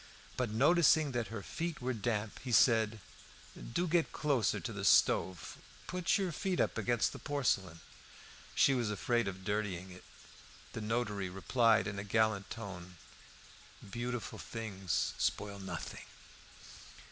But 0.35 0.49
noticing 0.49 1.11
that 1.11 1.27
her 1.27 1.43
feet 1.43 1.79
were 1.79 1.93
damp, 1.93 2.39
he 2.43 2.51
said 2.51 2.99
"Do 3.55 3.85
get 3.87 4.11
closer 4.11 4.59
to 4.59 4.73
the 4.73 4.83
stove; 4.83 5.59
put 5.85 6.17
your 6.17 6.31
feet 6.31 6.59
up 6.59 6.75
against 6.75 7.13
the 7.13 7.19
porcelain." 7.19 7.81
She 8.55 8.73
was 8.73 8.89
afraid 8.89 9.27
of 9.27 9.45
dirtying 9.45 9.91
it. 9.91 10.03
The 10.73 10.81
notary 10.81 11.29
replied 11.29 11.85
in 11.85 11.99
a 11.99 12.03
gallant 12.03 12.49
tone 12.49 12.95
"Beautiful 13.91 14.39
things 14.39 15.13
spoil 15.19 15.59
nothing." 15.59 16.05